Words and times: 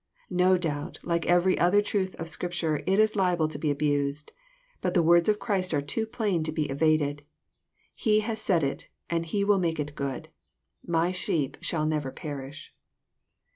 No 0.31 0.57
doubt, 0.57 0.97
like 1.03 1.27
every 1.27 1.59
other 1.59 1.79
truth 1.79 2.15
of 2.15 2.27
Scripture, 2.27 2.77
it 2.87 2.97
is 2.97 3.15
liable 3.15 3.47
to 3.47 3.59
be 3.59 3.69
abased. 3.69 4.31
But 4.81 4.95
the 4.95 5.03
words 5.03 5.29
of 5.29 5.37
Christ 5.37 5.75
are 5.75 5.81
too 5.83 6.07
plain 6.07 6.41
to 6.45 6.51
be 6.51 6.71
eva 6.71 6.97
ded. 6.97 7.23
He 7.93 8.21
has 8.21 8.41
said 8.41 8.63
it, 8.63 8.87
and 9.11 9.27
He 9.27 9.43
will 9.43 9.59
tnake 9.59 9.77
it 9.77 9.93
good, 9.93 10.29
—'^ 10.87 10.89
My 10.89 11.11
sheep 11.11 11.55
shall 11.61 11.85
never 11.85 12.11
perish." 12.11 12.73